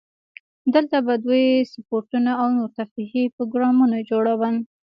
[0.73, 4.55] دلته به دوی سپورتونه او نور تفریحي پروګرامونه جوړول.